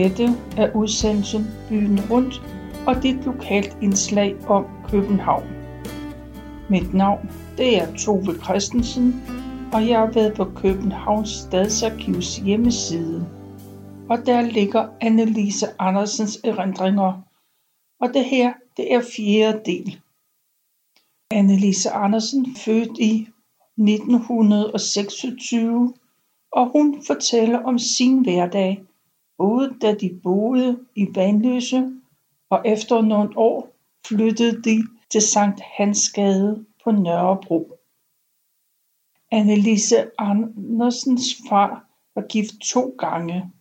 [0.00, 2.42] Dette er udsendelsen Byen Rundt
[2.86, 5.48] og dit lokalt indslag om København.
[6.70, 9.22] Mit navn det er Tove Christensen,
[9.72, 13.26] og jeg har været på Københavns Stadsarkivs hjemmeside.
[14.10, 17.22] Og der ligger Annelise Andersens erindringer.
[18.00, 20.00] Og det her, det er fjerde del.
[21.30, 23.28] Annelise Andersen født i
[23.78, 25.94] 1926,
[26.52, 28.84] og hun fortæller om sin hverdag,
[29.40, 31.92] både da de boede i Vandløse,
[32.50, 33.76] og efter nogle år
[34.06, 37.78] flyttede de til Sankt Hansgade på Nørrebro.
[39.32, 41.84] Annelise Andersens far
[42.14, 43.52] var gift to gange.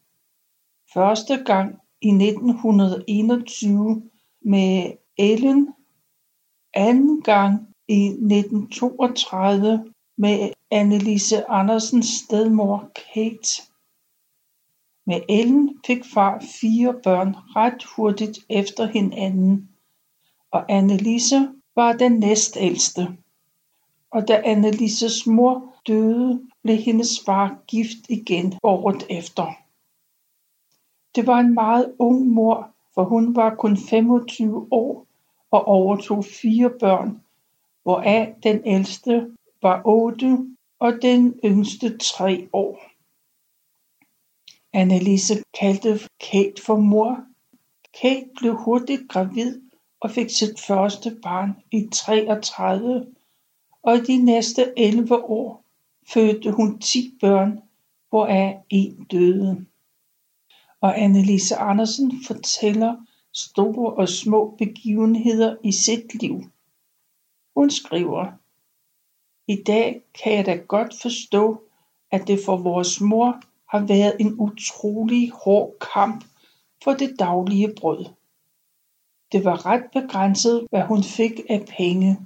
[0.93, 4.09] Første gang i 1921
[4.41, 5.73] med Ellen,
[6.73, 13.68] anden gang i 1932 med Annelise Andersens stedmor Kate.
[15.09, 19.69] Med Ellen fik far fire børn ret hurtigt efter hinanden,
[20.51, 23.07] og Annelise var den næstældste.
[24.11, 29.53] Og da Annelises mor døde, blev hendes far gift igen året efter.
[31.15, 35.07] Det var en meget ung mor, for hun var kun 25 år
[35.51, 37.21] og overtog fire børn,
[37.83, 40.37] hvoraf den ældste var 8
[40.79, 42.88] og den yngste 3 år.
[44.73, 47.25] Annelise kaldte Kate for mor.
[48.01, 49.61] Kate blev hurtigt gravid
[49.99, 53.07] og fik sit første barn i 33,
[53.83, 55.63] og i de næste 11 år
[56.13, 57.61] fødte hun 10 børn,
[58.09, 59.65] hvoraf en døde.
[60.81, 62.95] Og Annelise Andersen fortæller
[63.33, 66.43] store og små begivenheder i sit liv.
[67.55, 68.31] Hun skriver,
[69.47, 71.63] I dag kan jeg da godt forstå,
[72.11, 76.25] at det for vores mor har været en utrolig hård kamp
[76.83, 78.05] for det daglige brød.
[79.31, 82.19] Det var ret begrænset, hvad hun fik af penge.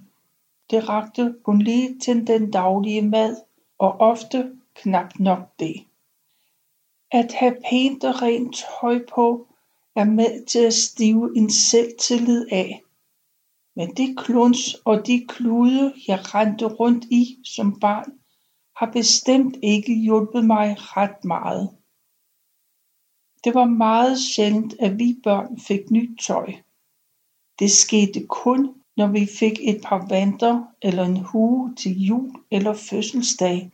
[0.70, 3.36] Det rakte hun lige til den daglige mad,
[3.78, 5.76] og ofte knap nok det.
[7.12, 9.48] At have pænt og rent tøj på
[9.96, 12.84] er med til at stive en selvtillid af.
[13.76, 18.12] Men det kluns og de klude, jeg rendte rundt i som barn,
[18.76, 21.78] har bestemt ikke hjulpet mig ret meget.
[23.44, 26.54] Det var meget sjældent, at vi børn fik nyt tøj.
[27.60, 32.74] Det skete kun, når vi fik et par vanter eller en hue til jul eller
[32.74, 33.72] fødselsdag,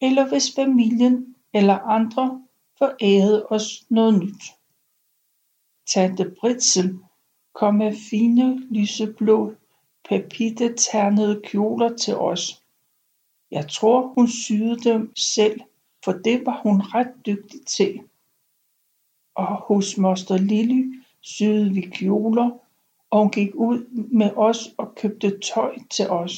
[0.00, 2.46] eller hvis familien eller andre
[2.78, 4.42] forærede os noget nyt.
[5.86, 6.98] Tante Britsel
[7.54, 9.54] kom med fine lyseblå
[10.08, 12.62] papirternede kjoler til os.
[13.50, 15.60] Jeg tror, hun syede dem selv,
[16.04, 18.00] for det var hun ret dygtig til.
[19.34, 22.50] Og hos moster Lilly syede vi kjoler,
[23.10, 26.32] og hun gik ud med os og købte tøj til os.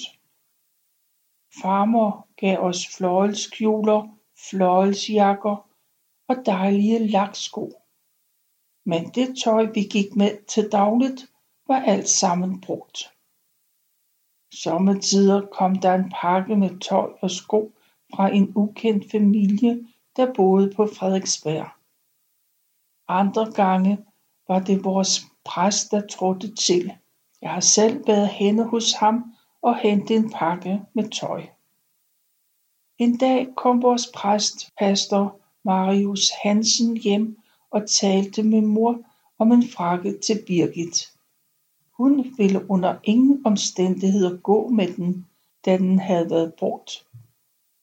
[1.63, 4.17] Farmor gav os fløjelskjoler,
[4.51, 5.69] fløjelsjakker
[6.29, 7.73] og dejlige laksko.
[8.85, 11.27] Men det tøj, vi gik med til dagligt,
[11.69, 13.13] var alt sammen brugt.
[14.53, 17.73] Sommetider kom der en pakke med tøj og sko
[18.15, 21.69] fra en ukendt familie, der boede på Frederiksberg.
[23.09, 23.99] Andre gange
[24.49, 26.93] var det vores præst, der trådte til.
[27.43, 31.47] Jeg har selv været henne hos ham og hentet en pakke med tøj.
[32.99, 37.39] En dag kom vores præst, pastor Marius Hansen, hjem
[37.71, 38.99] og talte med mor
[39.39, 41.13] om en frakke til Birgit.
[42.01, 45.27] Hun ville under ingen omstændigheder gå med den,
[45.65, 47.07] da den havde været brugt.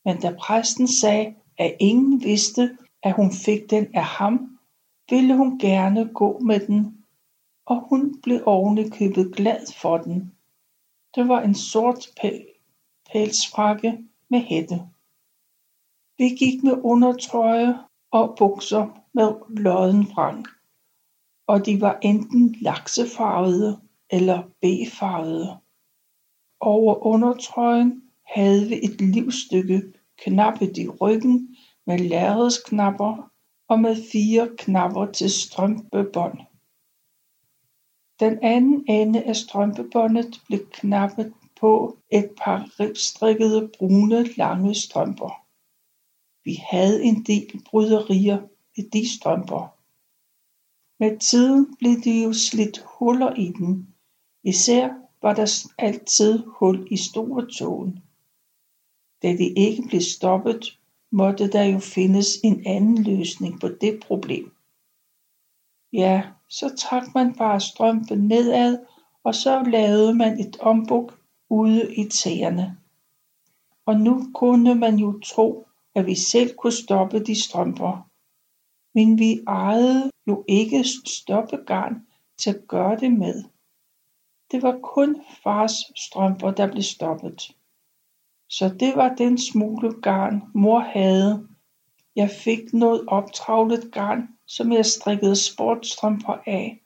[0.06, 4.60] Men da præsten sagde, at ingen vidste, at hun fik den af ham,
[5.10, 7.06] ville hun gerne gå med den,
[7.66, 10.32] og hun blev ovenikøbet glad for den.
[11.16, 12.08] Det var en sort
[13.12, 13.98] pelsfrakke
[14.30, 14.82] med hætte.
[16.18, 17.78] Vi gik med undertrøje
[18.12, 20.46] og bukser med lodden vrang,
[21.48, 25.58] og de var enten laksefarvede eller B-farvede.
[26.60, 29.82] Over undertrøjen havde vi et livstykke
[30.18, 31.56] knappet i ryggen
[31.86, 33.32] med lærredsknapper
[33.68, 36.40] og med fire knapper til strømpebånd.
[38.20, 45.46] Den anden ende af strømpebåndet blev knappet på et par ribstrikkede brune lange strømper.
[46.44, 49.78] Vi havde en del bryderier i de strømper.
[51.00, 53.88] Med tiden blev de jo slidt huller i dem,
[54.48, 54.90] Især
[55.22, 58.00] var der altid hul i storetåen.
[59.22, 60.80] Da de ikke blev stoppet,
[61.12, 64.52] måtte der jo findes en anden løsning på det problem.
[65.94, 68.78] Ja, så trak man bare strømpen nedad,
[69.24, 72.78] og så lavede man et ombuk ude i tæerne.
[73.86, 78.10] Og nu kunne man jo tro, at vi selv kunne stoppe de strømper.
[78.96, 82.08] Men vi ejede jo ikke stoppegarn
[82.38, 83.44] til at gøre det med.
[84.52, 87.56] Det var kun fars strømper, der blev stoppet.
[88.50, 91.48] Så det var den smule garn, mor havde.
[92.16, 96.82] Jeg fik noget optravlet garn, som jeg strikkede sportstrømper af,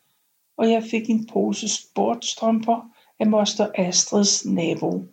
[0.57, 5.03] og jeg fik en pose sportstrømper af moster Astrids nabo.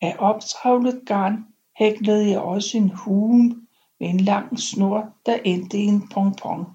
[0.00, 1.46] Af optravlet garn
[1.78, 3.66] hæklede jeg også en hue
[4.00, 6.66] med en lang snor, der endte i en pompon.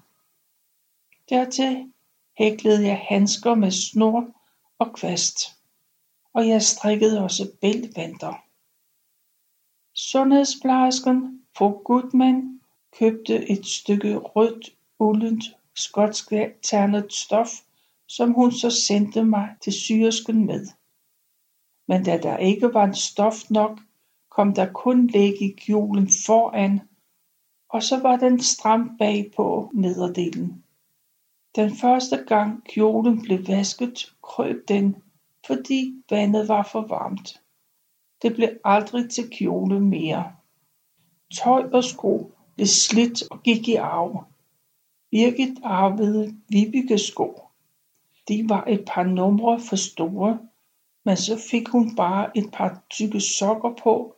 [1.28, 1.92] Dertil
[2.38, 4.35] hæklede jeg handsker med snor
[4.78, 5.38] og kvast,
[6.32, 8.34] og jeg strikkede også bæltvanter.
[9.94, 12.60] Sundhedsplejersken fru Goodman
[12.98, 15.44] købte et stykke rødt uldent
[15.74, 16.28] skotsk
[16.62, 17.48] ternet stof,
[18.08, 20.66] som hun så sendte mig til syersken med.
[21.88, 23.80] Men da der ikke var stof nok,
[24.30, 26.80] kom der kun læg i kjolen foran,
[27.68, 30.64] og så var den stram bag på nederdelen.
[31.56, 34.96] Den første gang kjolen blev vasket, krøb den,
[35.46, 37.40] fordi vandet var for varmt.
[38.22, 40.32] Det blev aldrig til kjole mere.
[41.34, 44.24] Tøj og sko blev slidt og gik i arv.
[45.10, 47.40] Birgit arvede Vibikes sko.
[48.28, 50.38] De var et par numre for store,
[51.04, 54.16] men så fik hun bare et par tykke sokker på,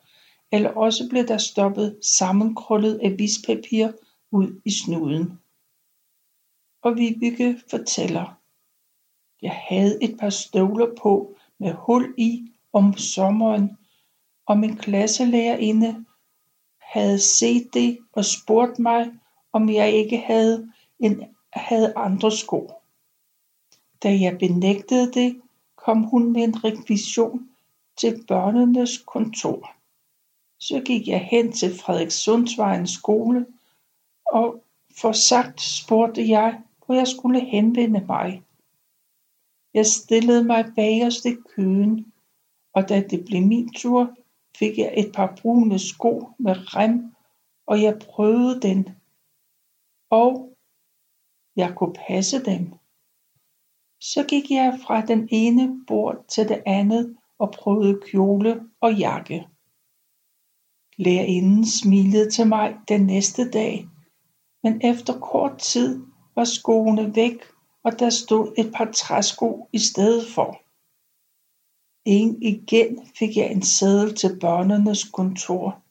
[0.52, 3.88] eller også blev der stoppet sammenkrøllet avispapir
[4.30, 5.38] ud i snuden.
[6.82, 8.38] Og Vibeke fortæller,
[9.42, 13.78] jeg havde et par støvler på med hul i om sommeren,
[14.46, 16.04] og min klasselærerinde
[16.78, 19.10] havde set det og spurgt mig,
[19.52, 22.72] om jeg ikke havde, en, havde andre sko.
[24.02, 25.40] Da jeg benægtede det,
[25.76, 27.48] kom hun med en rekvision
[27.96, 29.72] til børnenes kontor.
[30.58, 33.46] Så gik jeg hen til Frederikssundsvejens skole,
[34.26, 34.62] og
[35.00, 38.42] for sagt spurgte jeg, hvor jeg skulle henvende mig.
[39.74, 42.12] Jeg stillede mig bagerst i køen,
[42.72, 44.16] og da det blev min tur,
[44.58, 47.14] fik jeg et par brune sko med rem,
[47.66, 48.88] og jeg prøvede den.
[50.10, 50.56] Og
[51.56, 52.72] jeg kunne passe dem.
[54.00, 59.48] Så gik jeg fra den ene bord til det andet og prøvede kjole og jakke.
[60.96, 63.88] Lærerinden smilede til mig den næste dag,
[64.62, 66.07] men efter kort tid
[66.38, 67.42] var skoene væk,
[67.82, 70.62] og der stod et par træsko i stedet for.
[72.04, 75.82] En igen fik jeg en sædel til børnenes kontor.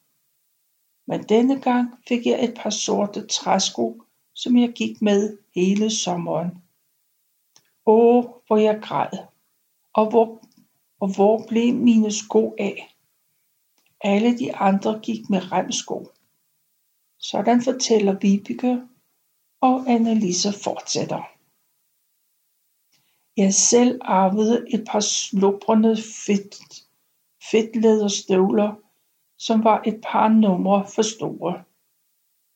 [1.06, 4.02] Men denne gang fik jeg et par sorte træsko,
[4.34, 6.50] som jeg gik med hele sommeren.
[7.86, 9.18] Åh, hvor jeg græd.
[9.92, 10.44] Og hvor,
[11.00, 12.96] og hvor blev mine sko af?
[14.00, 16.12] Alle de andre gik med remsko.
[17.18, 18.82] Sådan fortæller Vibeke,
[19.60, 21.22] og Annelise fortsætter.
[23.36, 26.56] Jeg selv arvede et par slubrende fedt,
[27.50, 28.74] fedtlæderstøvler,
[29.38, 31.64] som var et par numre for store.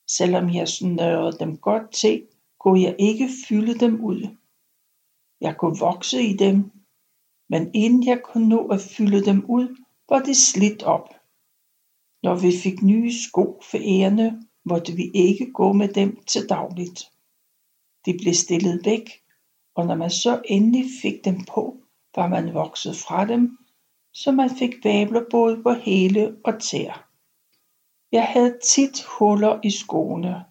[0.07, 2.27] Selvom jeg snørede dem godt til,
[2.59, 4.37] kunne jeg ikke fylde dem ud.
[5.41, 6.71] Jeg kunne vokse i dem,
[7.49, 9.75] men inden jeg kunne nå at fylde dem ud,
[10.09, 11.09] var det slidt op.
[12.23, 17.11] Når vi fik nye sko for ærende, måtte vi ikke gå med dem til dagligt.
[18.05, 19.09] De blev stillet væk,
[19.75, 21.77] og når man så endelig fik dem på,
[22.15, 23.57] var man vokset fra dem,
[24.13, 27.09] så man fik vabler både på hele og tær.
[28.11, 30.45] Jeg havde tit huller i skoene.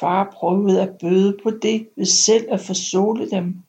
[0.00, 3.62] Far prøvede at bøde på det ved selv at forsole dem.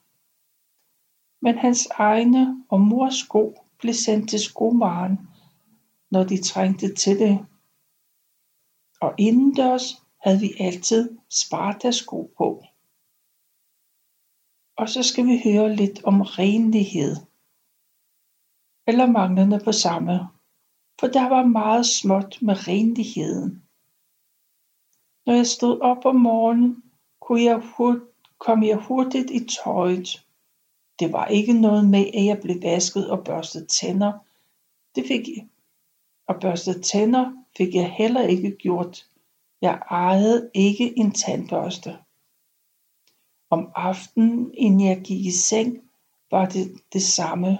[1.42, 5.18] Men hans egne og mors sko blev sendt til skomaren,
[6.10, 7.46] når de trængte til det.
[9.00, 12.64] Og indendørs havde vi altid Sparta-sko på.
[14.76, 17.16] Og så skal vi høre lidt om renlighed.
[18.86, 20.28] Eller manglende på samme.
[21.00, 23.62] For der var meget småt med renligheden.
[25.26, 26.82] Når jeg stod op om morgenen,
[27.20, 28.04] kunne jeg hurtigt,
[28.38, 30.26] kom jeg hurtigt i tøjet.
[30.98, 34.12] Det var ikke noget med, at jeg blev vasket og børstet tænder.
[34.94, 35.48] Det fik jeg.
[36.26, 39.06] Og børstet tænder fik jeg heller ikke gjort.
[39.60, 41.98] Jeg ejede ikke en tandbørste.
[43.50, 45.78] Om aftenen inden jeg gik i seng
[46.30, 47.58] var det det samme.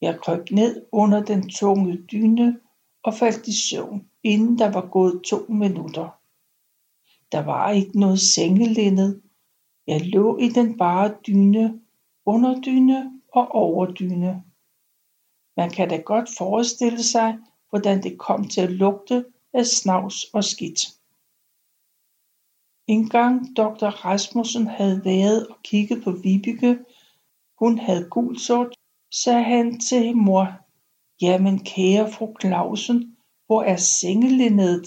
[0.00, 2.60] Jeg krøb ned under den tunge dyne
[3.02, 6.08] og faldt i søvn, inden der var gået to minutter.
[7.32, 9.20] Der var ikke noget sengelinned,
[9.86, 11.80] Jeg lå i den bare dyne,
[12.26, 14.44] underdyne og overdyne.
[15.56, 17.38] Man kan da godt forestille sig,
[17.70, 20.80] hvordan det kom til at lugte af snavs og skidt.
[22.86, 23.86] En gang dr.
[23.86, 26.78] Rasmussen havde været og kigget på Vibeke,
[27.58, 28.74] hun havde gulsort,
[29.12, 30.48] sagde han til mor,
[31.20, 34.84] jamen kære fru Clausen, hvor er sengelinned?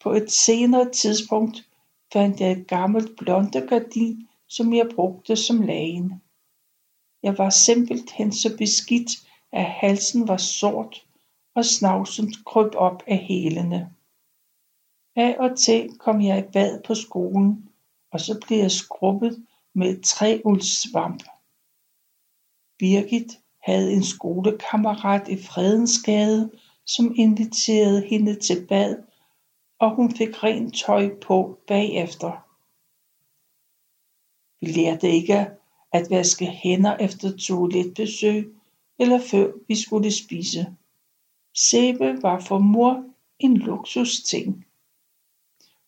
[0.00, 1.68] På et senere tidspunkt
[2.12, 6.22] fandt jeg et gammelt blondegardin, som jeg brugte som lagen.
[7.22, 9.10] Jeg var simpelthen så beskidt,
[9.52, 11.06] at halsen var sort,
[11.56, 13.90] og snavsen kryb op af hælene.
[15.16, 17.68] Af og til kom jeg i bad på skolen,
[18.12, 21.22] og så blev jeg skrubbet med et træuldsvamp.
[22.78, 26.50] Birgit havde en skolekammerat i Fredensgade,
[26.86, 29.02] som inviterede hende til bad,
[29.78, 32.32] og hun fik rent tøj på bagefter.
[34.60, 35.50] Vi lærte ikke
[35.92, 38.56] at vaske hænder efter toiletbesøg
[38.98, 40.76] eller før vi skulle spise.
[41.58, 43.04] Sæbe var for mor
[43.38, 44.66] en luksusting.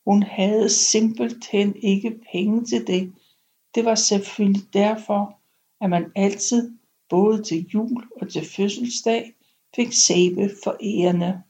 [0.07, 3.15] Hun havde simpelthen ikke penge til det.
[3.75, 5.39] Det var selvfølgelig derfor,
[5.81, 6.73] at man altid,
[7.09, 9.35] både til jul og til fødselsdag,
[9.77, 11.43] fik sæbe for ærende.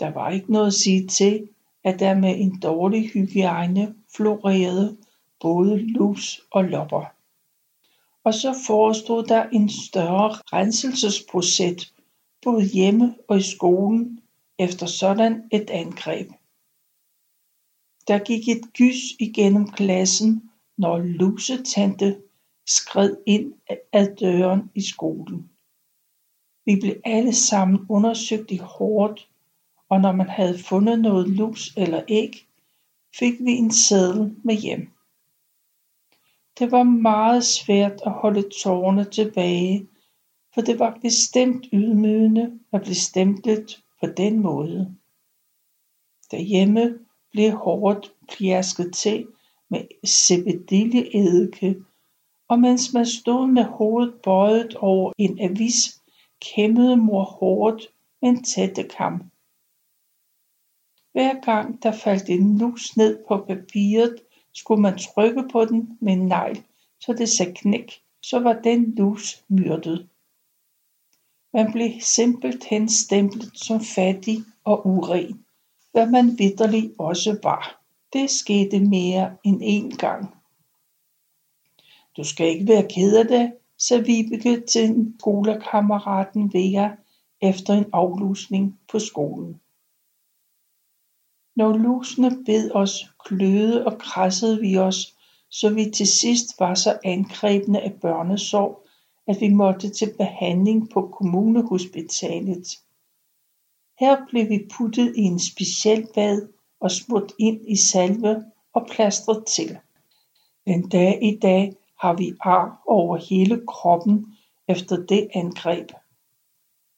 [0.00, 1.48] Der var ikke noget at sige til,
[1.84, 4.96] at der med en dårlig hygiejne florerede
[5.40, 7.04] både lus og lopper.
[8.24, 11.93] Og så forestod der en større renselsesproces
[12.44, 14.20] både hjemme og i skolen
[14.58, 16.30] efter sådan et angreb.
[18.08, 22.22] Der gik et gys igennem klassen, når lusetante
[22.66, 23.54] skred ind
[23.92, 25.50] ad døren i skolen.
[26.64, 29.28] Vi blev alle sammen undersøgt i hårdt
[29.88, 32.46] og når man havde fundet noget lus eller æg,
[33.18, 34.88] fik vi en sædel med hjem.
[36.58, 39.88] Det var meget svært at holde tårerne tilbage,
[40.54, 44.96] for det var bestemt ydmygende at blive stemplet på den måde.
[46.30, 46.98] Derhjemme
[47.30, 49.26] blev hårdt pjasket til
[49.68, 51.76] med sebedilleeddike,
[52.48, 56.02] og mens man stod med hovedet bøjet over en avis,
[56.40, 57.88] kæmmede mor hårdt
[58.22, 59.30] med en tættekam.
[61.12, 64.16] Hver gang der faldt en lus ned på papiret,
[64.52, 66.62] skulle man trykke på den med en negl,
[67.00, 70.08] så det sagde knæk, så var den lus myrdet.
[71.54, 75.44] Man blev simpelthen stemplet som fattig og uren,
[75.92, 77.82] hvad man vitterlig også var.
[78.12, 80.34] Det skete mere end én gang.
[82.16, 86.96] Du skal ikke være ked af det, sagde Vibeke til skolekammeraten Vera
[87.42, 89.60] efter en aflusning på skolen.
[91.56, 95.16] Når lusene bed os, kløede og kradsede vi os,
[95.50, 98.83] så vi til sidst var så angrebne af børnesorg,
[99.26, 102.66] at vi måtte til behandling på kommunehospitalet.
[104.00, 106.48] Her blev vi puttet i en speciel bad
[106.80, 109.78] og smurt ind i salve og plastret til.
[110.66, 114.36] Den dag i dag har vi ar over hele kroppen
[114.68, 115.90] efter det angreb.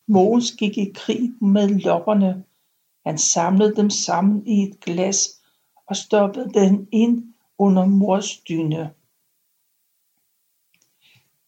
[0.08, 2.44] Mogens gik i krig med lopperne,
[3.06, 5.40] han samlede dem sammen i et glas
[5.86, 8.90] og stoppede den ind under mors dyne.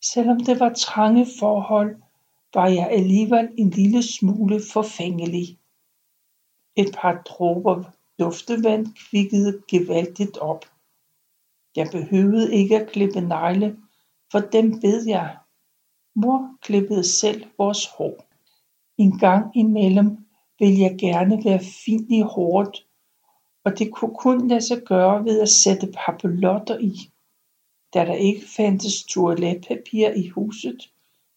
[0.03, 1.97] Selvom det var trange forhold,
[2.55, 5.59] var jeg alligevel en lille smule forfængelig.
[6.77, 7.85] Et par dråber
[8.19, 10.65] duftevand kvikkede gevaldigt op.
[11.77, 13.77] Jeg behøvede ikke at klippe negle,
[14.33, 15.37] for dem ved jeg.
[16.15, 18.25] Mor klippede selv vores hår.
[18.99, 20.27] En gang imellem
[20.59, 22.87] ville jeg gerne være fin i håret,
[23.65, 27.11] og det kunne kun lade sig gøre ved at sætte papillotter i.
[27.95, 30.91] Da der ikke fandtes toiletpapir i huset,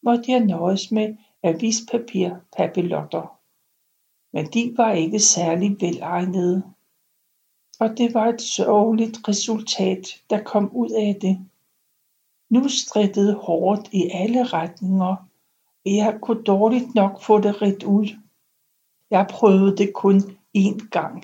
[0.03, 3.37] måtte jeg nøjes med avispapirpapillotter.
[4.33, 6.63] Men de var ikke særlig velegnede.
[7.79, 11.39] Og det var et sørgeligt resultat, der kom ud af det.
[12.49, 15.15] Nu strittede hårdt i alle retninger,
[15.85, 18.07] og jeg kunne dårligt nok få det ret ud.
[19.09, 20.21] Jeg prøvede det kun
[20.57, 21.23] én gang.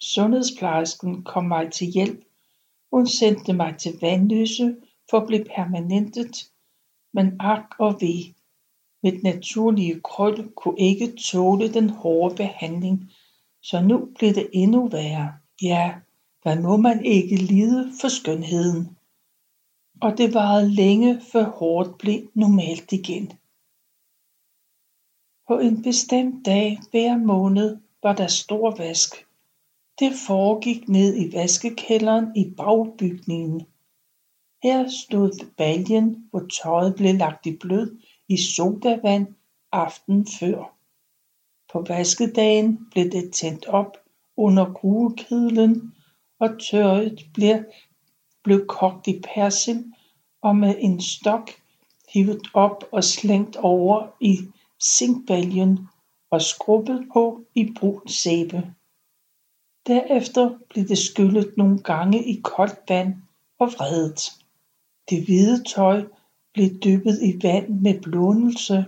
[0.00, 2.27] Sundhedsplejersken kom mig til hjælp.
[2.92, 4.76] Hun sendte mig til Vandløse
[5.10, 6.50] for at blive permanentet,
[7.12, 8.34] men ak og ve.
[9.02, 13.12] Mit naturlige krøl kunne ikke tåle den hårde behandling,
[13.62, 15.32] så nu blev det endnu værre.
[15.62, 15.94] Ja,
[16.42, 18.96] hvad må man ikke lide for skønheden?
[20.00, 23.32] Og det varede længe, før hårdt blev normalt igen.
[25.48, 29.27] På en bestemt dag hver måned var der stor vask.
[29.98, 33.66] Det foregik ned i vaskekælderen i bagbygningen.
[34.62, 39.26] Her stod baljen, hvor tøjet blev lagt i blød i sodavand
[39.72, 40.76] aften før.
[41.72, 43.96] På vaskedagen blev det tændt op
[44.36, 45.94] under gruekedlen,
[46.40, 47.64] og tøjet blev,
[48.44, 49.94] blev kogt i persing
[50.42, 51.50] og med en stok
[52.12, 54.38] hivet op og slængt over i
[54.82, 55.78] zinkbaljen
[56.30, 58.74] og skrubbet på i brun sæbe.
[59.88, 63.14] Derefter blev det skyllet nogle gange i koldt vand
[63.58, 64.20] og vredet.
[65.10, 66.04] Det hvide tøj
[66.54, 68.84] blev dyppet i vand med blånelse,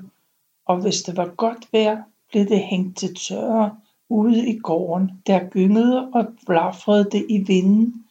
[0.66, 3.78] og hvis det var godt vejr, blev det hængt til tørre
[4.08, 8.06] ude i gården, der gyngede og blafrede det i vinden,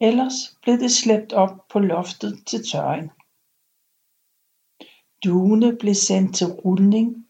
[0.00, 3.10] ellers blev det slæbt op på loftet til tørring.
[5.24, 7.26] Duene blev sendt til rulning,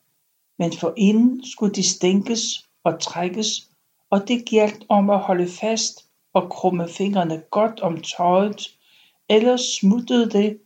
[0.59, 3.69] men forinden skulle de stænkes og trækkes,
[4.11, 8.79] og det gjaldt om at holde fast og krumme fingrene godt om tøjet,
[9.29, 10.61] ellers smuttede det,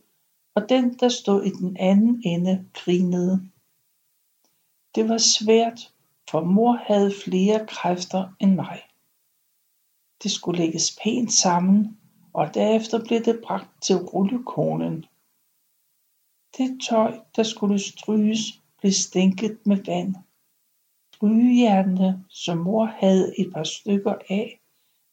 [0.55, 3.51] og den, der stod i den anden ende, grinede.
[4.95, 5.93] Det var svært,
[6.31, 8.83] for mor havde flere kræfter end mig.
[10.23, 11.99] Det skulle lægges pænt sammen,
[12.33, 15.05] og derefter blev det bragt til rullekonen.
[16.59, 18.39] Det tøj, der skulle stryges,
[18.81, 20.15] blev stænket med vand.
[21.25, 24.61] Strygejernene, som mor havde et par stykker af,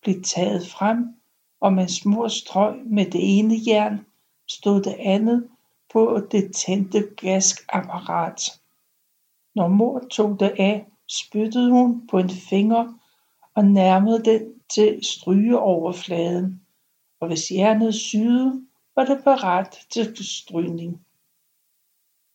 [0.02, 1.16] blev taget frem,
[1.62, 4.06] og mens mor strøg med det ene jern,
[4.48, 5.50] stod det andet
[5.94, 8.42] på det tændte gasapparat.
[9.56, 12.94] Når mor tog det af, spyttede hun på en finger
[13.56, 16.62] og nærmede den til strygeoverfladen,
[17.20, 21.06] og hvis jernet syede, var det parat til strygning.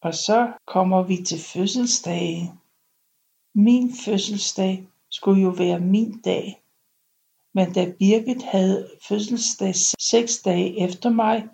[0.03, 2.53] Og så kommer vi til fødselsdage.
[3.59, 6.63] Min fødselsdag skulle jo være min dag.
[7.55, 11.49] Men da Birgit havde fødselsdag seks dage efter mig,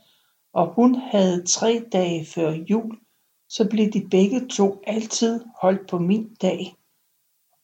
[0.53, 2.99] og hun havde tre dage før jul,
[3.49, 6.75] så blev de begge to altid holdt på min dag.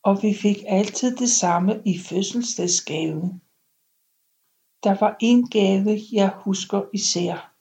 [0.02, 3.40] Og vi fik altid det samme i fødselsdagsgave.
[4.84, 7.54] Der var en gave, jeg husker især.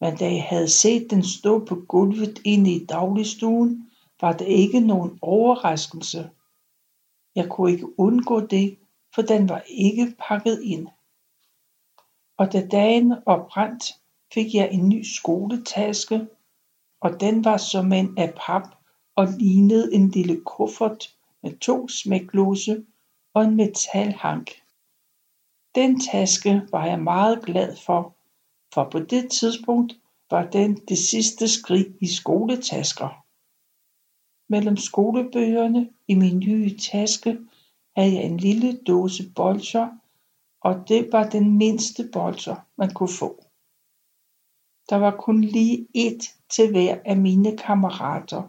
[0.00, 3.87] Men da jeg havde set den stå på gulvet inde i dagligstuen,
[4.20, 6.30] var det ikke nogen overraskelse.
[7.34, 8.78] Jeg kunne ikke undgå det,
[9.14, 10.88] for den var ikke pakket ind.
[12.36, 13.84] Og da dagen oprandt,
[14.34, 16.26] fik jeg en ny skoletaske,
[17.00, 18.62] og den var som en af pap
[19.16, 22.84] og lignede en lille kuffert med to smæklåse
[23.34, 24.50] og en metalhank.
[25.74, 28.14] Den taske var jeg meget glad for,
[28.74, 29.96] for på det tidspunkt
[30.30, 33.24] var den det sidste skridt i skoletasker.
[34.48, 37.38] Mellem skolebøgerne i min nye taske
[37.96, 39.88] havde jeg en lille dåse bolcher,
[40.60, 43.44] og det var den mindste bolcher, man kunne få.
[44.90, 48.42] Der var kun lige et til hver af mine kammerater,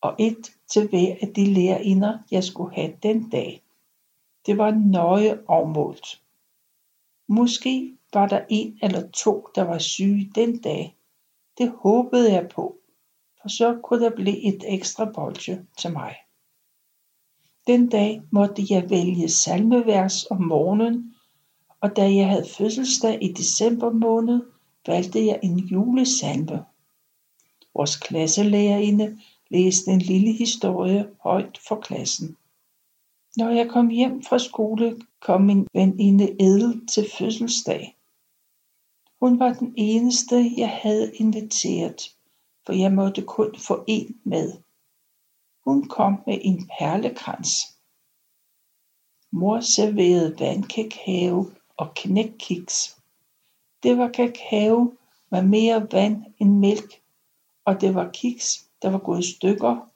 [0.00, 3.62] og et til hver af de lærerinder, jeg skulle have den dag.
[4.46, 6.22] Det var nøje afmålt.
[7.28, 10.96] Måske var der en eller to, der var syge den dag.
[11.58, 12.76] Det håbede jeg på,
[13.44, 16.16] for så kunne der blive et ekstra bolsje til mig.
[17.66, 21.14] Den dag måtte jeg vælge salmevers om morgenen,
[21.80, 24.42] og da jeg havde fødselsdag i december måned,
[24.86, 26.64] valgte jeg en julesalme.
[27.74, 29.18] Vores klasselærerinde
[29.50, 32.36] læste en lille historie højt for klassen.
[33.36, 37.96] Når jeg kom hjem fra skole, kom min veninde Edel til fødselsdag.
[39.20, 42.13] Hun var den eneste, jeg havde inviteret,
[42.66, 44.52] for jeg måtte kun få en med.
[45.64, 47.50] Hun kom med en perlekrans.
[49.30, 52.96] Mor serverede vandkakao og knækkiks.
[53.82, 54.92] Det var kakao
[55.30, 57.02] med mere vand end mælk,
[57.64, 59.90] og det var kiks, der var gået i stykker,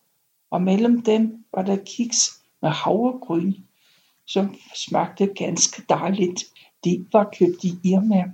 [0.50, 3.52] og mellem dem var der kiks med havregryn,
[4.26, 6.44] som smagte ganske dejligt.
[6.84, 8.32] De var købt i Irma.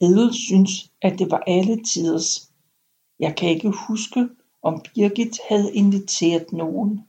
[0.00, 2.49] Edel synes, at det var alle tiders.
[3.20, 4.28] Jeg kan ikke huske,
[4.62, 7.08] om Birgit havde inviteret nogen.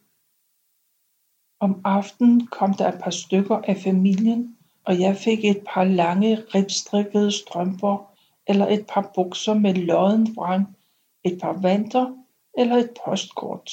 [1.59, 6.35] Om aftenen kom der et par stykker af familien, og jeg fik et par lange
[6.55, 8.11] ribstrikkede strømper
[8.47, 10.77] eller et par bukser med lodden vrang,
[11.23, 12.15] et par vanter
[12.57, 13.71] eller et postkort.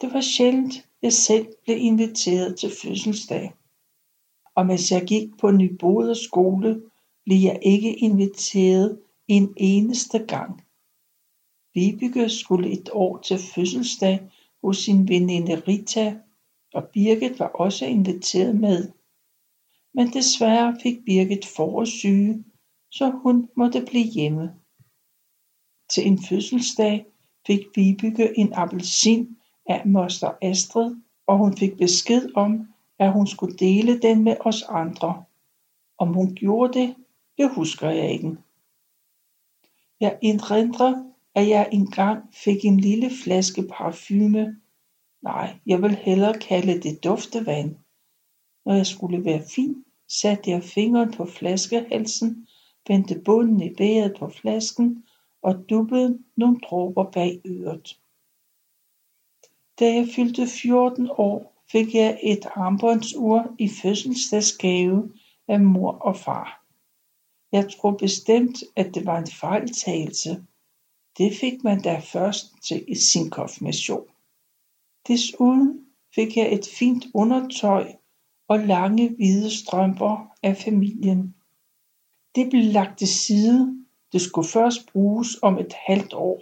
[0.00, 3.52] Det var sjældent, jeg selv blev inviteret til fødselsdag.
[4.54, 6.82] Og mens jeg gik på Nyboder skole,
[7.24, 10.64] blev jeg ikke inviteret en eneste gang.
[11.74, 14.30] Vibeke skulle et år til fødselsdag
[14.62, 16.18] hos sin veninde Rita,
[16.74, 18.90] og Birgit var også inviteret med.
[19.94, 22.44] men desværre fik Birgit forårssyge,
[22.90, 24.54] så hun måtte blive hjemme.
[25.90, 27.06] Til en fødselsdag
[27.46, 33.56] fik Vibeke en appelsin af moster Astrid, og hun fik besked om, at hun skulle
[33.56, 35.24] dele den med os andre.
[35.98, 36.94] Om hun gjorde det,
[37.38, 38.36] det husker jeg ikke.
[40.00, 44.56] Jeg indrindrer, at jeg engang fik en lille flaske parfume.
[45.22, 47.76] Nej, jeg vil hellere kalde det duftevand.
[48.64, 52.46] Når jeg skulle være fin, satte jeg fingeren på flaskehalsen,
[52.88, 55.04] vendte bunden i bæret på flasken
[55.42, 58.00] og duppede nogle dråber bag øret.
[59.80, 65.12] Da jeg fyldte 14 år, fik jeg et armbåndsur i fødselsdagsgave
[65.48, 66.64] af mor og far.
[67.52, 70.44] Jeg tror bestemt, at det var en fejltagelse.
[71.18, 74.06] Det fik man da først til sin konfirmation.
[75.08, 77.92] Desuden fik jeg et fint undertøj
[78.48, 81.34] og lange hvide strømper af familien.
[82.34, 83.84] Det blev lagt til side.
[84.12, 86.38] Det skulle først bruges om et halvt år.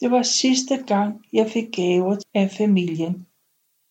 [0.00, 3.26] Det var sidste gang, jeg fik gaver af familien.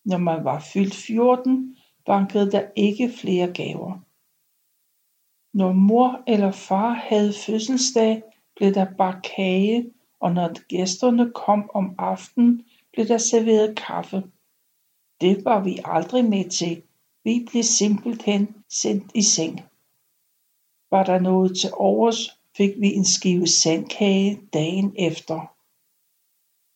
[0.05, 3.99] Når man var fyldt 14, bankede der ikke flere gaver.
[5.53, 8.23] Når mor eller far havde fødselsdag,
[8.59, 14.23] blev der bagt kage, og når gæsterne kom om aftenen, blev der serveret kaffe.
[15.21, 16.81] Det var vi aldrig med til.
[17.23, 19.61] Vi blev simpelthen sendt i seng.
[20.91, 25.55] Var der noget til overs, fik vi en skive sandkage dagen efter.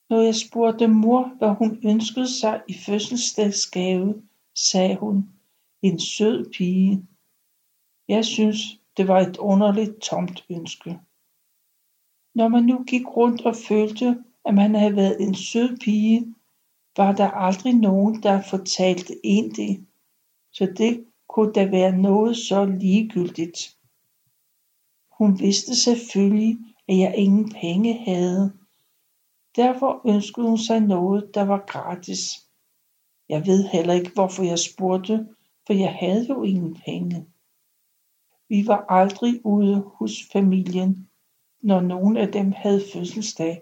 [0.10, 4.24] Når jeg spurgte mor, hvad hun ønskede sig i fødselsdagsgave,
[4.56, 5.30] sagde hun,
[5.82, 7.08] en sød pige.
[8.08, 8.58] Jeg synes,
[8.98, 11.00] det var et underligt tomt ønske.
[12.36, 16.36] Når man nu gik rundt og følte, at man havde været en sød pige,
[16.98, 19.86] var der aldrig nogen, der fortalte en det,
[20.52, 23.78] så det kunne da være noget så ligegyldigt.
[25.12, 28.54] Hun vidste selvfølgelig, at jeg ingen penge havde.
[29.56, 32.48] Derfor ønskede hun sig noget, der var gratis.
[33.30, 35.28] Jeg ved heller ikke, hvorfor jeg spurgte,
[35.68, 37.26] for jeg havde jo ingen penge.
[38.50, 41.10] Vi var aldrig ude hos familien,
[41.64, 43.62] når nogen af dem havde fødselsdag.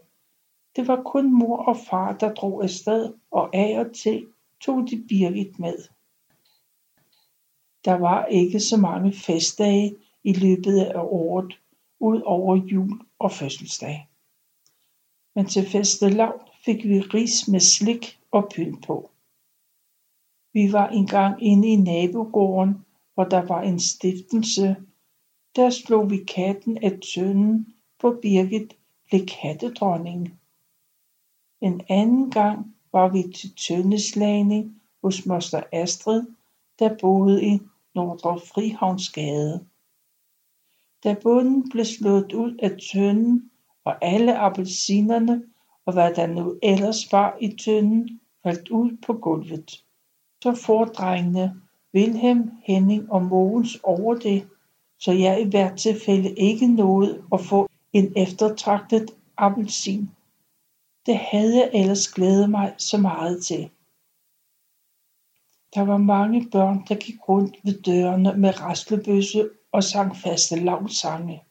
[0.75, 4.27] Det var kun mor og far, der drog afsted, og af og til
[4.61, 5.77] tog de Birgit med.
[7.85, 11.59] Der var ikke så mange festdage i løbet af året,
[11.99, 14.07] ud over jul og fødselsdag.
[15.35, 19.11] Men til fastelavn fik vi ris med slik og pynt på.
[20.53, 24.75] Vi var engang inde i nabogården, hvor der var en stiftelse.
[25.55, 28.77] Der slog vi katten af tønden, hvor Birgit
[29.09, 30.39] blev kattedronning.
[31.61, 36.23] En anden gang var vi til tøndeslagning hos moster Astrid,
[36.79, 37.59] der boede i
[37.95, 39.65] Nordre Frihavnsgade.
[41.03, 43.51] Da bunden blev slået ud af tønden,
[43.83, 45.43] og alle appelsinerne
[45.85, 49.83] og hvad der nu ellers var i tønden, faldt ud på gulvet.
[50.43, 51.61] Så fordrengene
[51.93, 54.47] Vilhelm, Henning og Mogens over det,
[54.99, 60.09] så jeg i hvert tilfælde ikke nåede at få en eftertragtet appelsin.
[61.05, 63.69] Det havde jeg ellers glædet mig så meget til.
[65.75, 71.43] Der var mange børn, der gik rundt ved dørene med raslebøsse og sang faste lavsange.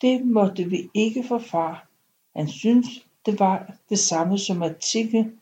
[0.00, 1.88] Det måtte vi ikke for far.
[2.36, 5.32] Han syntes, det var det samme som at tikke,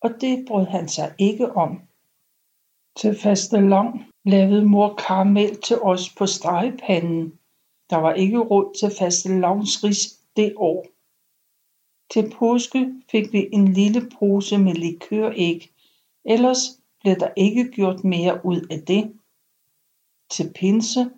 [0.00, 1.82] og det brød han sig ikke om.
[2.96, 7.37] Til faste lang lavede mor karamel til os på stegepanden.
[7.90, 9.28] Der var ikke råd til faste
[10.36, 10.86] det år.
[12.10, 15.70] Til påske fik vi en lille pose med likøræg,
[16.24, 16.58] ellers
[17.00, 19.12] blev der ikke gjort mere ud af det.
[20.30, 21.10] Til pinse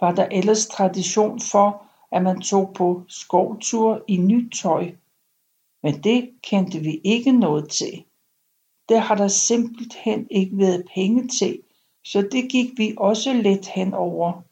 [0.00, 4.92] var der ellers tradition for, at man tog på skovtur i nyt tøj,
[5.82, 8.04] men det kendte vi ikke noget til.
[8.88, 11.62] Det har der simpelthen ikke været penge til,
[12.04, 14.42] så det gik vi også let hen over.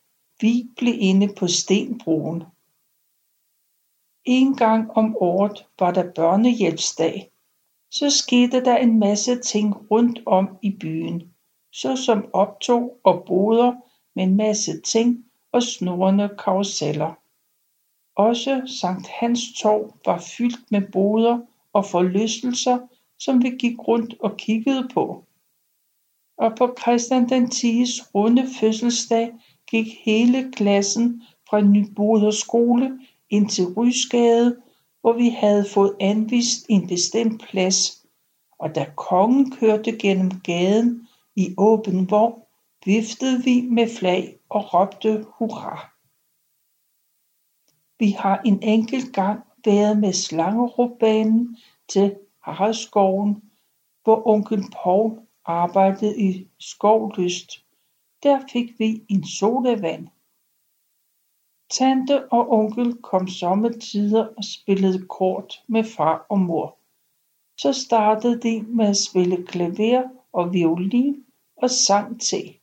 [0.45, 2.43] Vi inde på Stenbroen.
[4.25, 7.31] En gang om året var der børnehjælpsdag.
[7.91, 11.35] Så skete der en masse ting rundt om i byen,
[11.73, 13.73] såsom optog og boder
[14.15, 17.15] med en masse ting og snorende karuseller.
[18.17, 21.41] Også Sankt Hans Torv var fyldt med boder
[21.73, 22.79] og forlystelser,
[23.19, 25.25] som vi gik rundt og kiggede på.
[26.37, 29.33] Og på Christian den 10's runde fødselsdag
[29.75, 34.57] gik hele klassen fra Nyboder skole ind til Rysgade,
[35.01, 38.07] hvor vi havde fået anvist en bestemt plads.
[38.59, 42.43] Og da kongen kørte gennem gaden i åben vogn,
[42.85, 45.91] viftede vi med flag og råbte hurra.
[47.99, 51.57] Vi har en enkelt gang været med Slangerupbanen
[51.89, 53.43] til Haraldsskoven,
[54.05, 57.63] hvor onkel Paul arbejdede i Skovlyst.
[58.25, 60.09] Der fik vi en sodavand.
[61.71, 66.79] Tante og onkel kom sommetider og spillede kort med far og mor.
[67.59, 71.25] Så startede de med at spille klaver og violin
[71.57, 72.59] og sang til.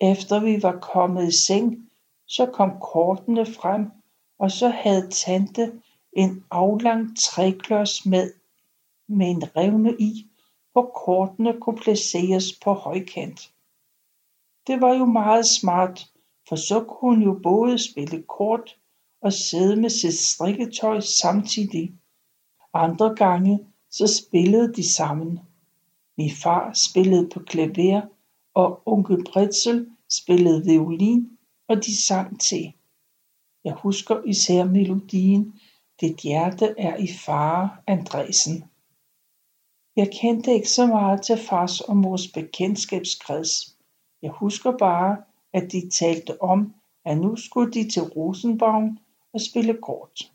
[0.00, 1.90] Efter vi var kommet i seng,
[2.26, 3.90] så kom kortene frem,
[4.38, 8.32] og så havde tante en aflang træklods med,
[9.08, 10.30] med en revne i,
[10.72, 13.52] hvor kortene kunne placeres på højkant.
[14.66, 16.06] Det var jo meget smart,
[16.48, 18.76] for så kunne hun jo både spille kort
[19.22, 21.94] og sidde med sit strikketøj samtidig.
[22.74, 25.40] Andre gange så spillede de sammen.
[26.18, 28.02] Min far spillede på klaver,
[28.54, 32.72] og onkel Bretzel spillede violin, og de sang til.
[33.64, 35.60] Jeg husker især melodien
[36.00, 38.64] Det hjerte er i fare, Andresen.
[39.96, 43.75] Jeg kendte ikke så meget til fars og mors bekendtskabskreds.
[44.22, 45.16] Jeg husker bare,
[45.52, 46.74] at de talte om,
[47.04, 48.98] at nu skulle de til Rosenbaum
[49.32, 50.32] og spille kort.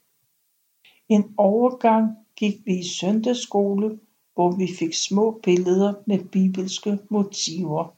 [1.10, 4.00] En overgang gik vi i søndagsskole,
[4.34, 7.96] hvor vi fik små billeder med bibelske motiver.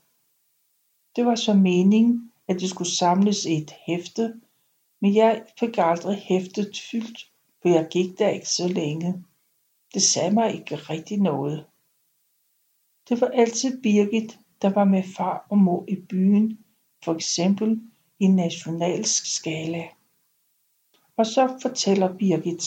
[1.15, 4.41] Det var så meningen, at det skulle samles i et hæfte,
[5.01, 9.23] men jeg fik aldrig hæftet fyldt, for jeg gik der ikke så længe.
[9.93, 11.65] Det sagde mig ikke rigtig noget.
[13.09, 16.57] Det var altid Birgit, der var med far og mor i byen,
[17.03, 17.81] for eksempel
[18.19, 19.83] i nationalsk skala.
[21.17, 22.63] Og så fortæller Birgit.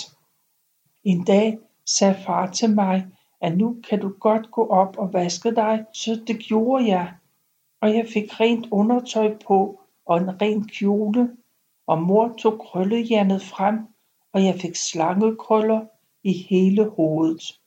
[1.04, 3.06] En dag sagde far til mig,
[3.40, 7.14] at nu kan du godt gå op og vaske dig, så det gjorde jeg.
[7.80, 11.37] Og jeg fik rent undertøj på og en ren kjole,
[11.87, 13.78] og mor tog krøllejernet frem,
[14.32, 15.87] og jeg fik slangekrøller
[16.24, 17.61] i hele hovedet.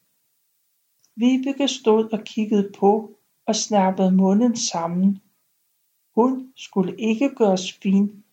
[1.16, 3.19] Vibeke stod og kiggede på
[3.50, 5.22] og snappede munden sammen.
[6.16, 8.24] Hun skulle ikke gøres fin,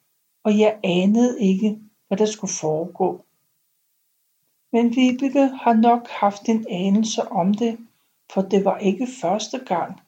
[0.44, 3.24] og jeg anede ikke, hvad der skulle foregå.
[4.72, 7.78] Men Vibeke har nok haft en anelse om det,
[8.32, 10.00] for det var ikke første gang.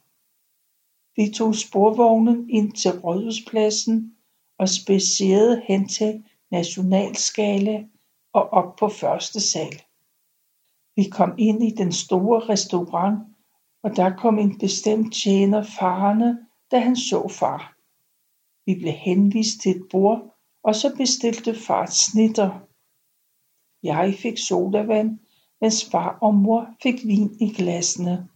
[1.17, 4.17] Vi tog sporvognen ind til Rådhuspladsen
[4.59, 7.85] og spacerede hen til Nationalskala
[8.33, 9.83] og op på første sal.
[10.97, 13.19] Vi kom ind i den store restaurant,
[13.83, 17.75] og der kom en bestemt tjener farende, da han så far.
[18.67, 22.51] Vi blev henvist til et bord, og så bestilte far snitter.
[23.83, 25.19] Jeg fik sodavand,
[25.61, 28.29] mens far og mor fik vin i glasene.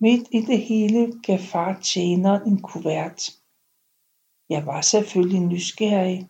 [0.00, 3.30] Midt i det hele gav far tjeneren en kuvert.
[4.48, 6.28] Jeg var selvfølgelig nysgerrig.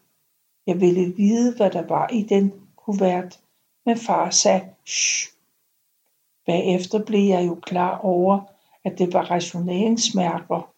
[0.67, 3.41] Jeg ville vide, hvad der var i den kuvert,
[3.87, 5.33] men far sagde shh.
[6.47, 8.41] Bagefter blev jeg jo klar over,
[8.85, 10.75] at det var rationeringsmærker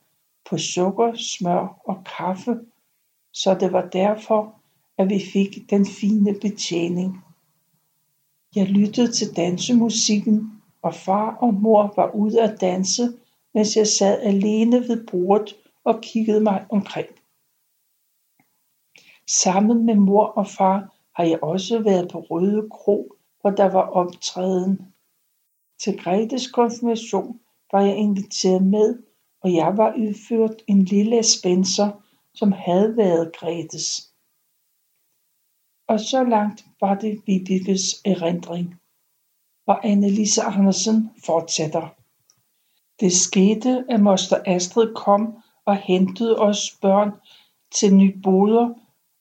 [0.51, 2.61] på sukker, smør og kaffe,
[3.33, 4.55] så det var derfor,
[4.99, 7.25] at vi fik den fine betjening.
[8.57, 13.03] Jeg lyttede til dansemusikken, og far og mor var ude at danse,
[13.55, 17.09] mens jeg sad alene ved bordet og kiggede mig omkring.
[19.27, 23.83] Sammen med mor og far har jeg også været på Røde Kro, hvor der var
[23.83, 24.94] optræden.
[25.79, 27.41] Til Gretes konfirmation
[27.73, 28.99] var jeg inviteret med,
[29.43, 31.91] og jeg var udført en lille Spencer,
[32.35, 34.13] som havde været Gretes.
[35.89, 38.75] Og så langt var det Vibekes erindring.
[39.67, 41.89] Og Annelise Andersen fortsætter.
[43.01, 47.11] Det skete, at moster Astrid kom og hentede os børn
[47.75, 48.75] til Nyboder,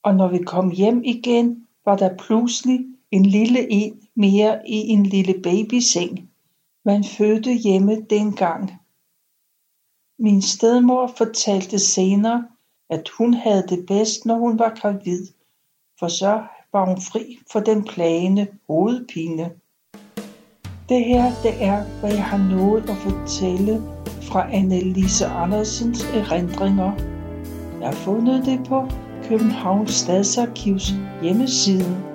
[0.03, 2.79] og når vi kom hjem igen, var der pludselig
[3.11, 6.32] en lille en mere i en lille babyseng.
[6.85, 8.71] Man fødte hjemme dengang.
[10.19, 12.45] Min stedmor fortalte senere,
[12.89, 15.27] at hun havde det bedst, når hun var gravid,
[15.99, 16.43] for så
[16.73, 19.51] var hun fri for den plagende hovedpine.
[20.89, 23.81] Det her, det er, hvad jeg har nået at fortælle
[24.21, 26.91] fra Annelise Andersens erindringer.
[27.79, 28.87] Jeg har fundet det på
[29.23, 32.12] Københavns Stadsarkivs hjemmeside.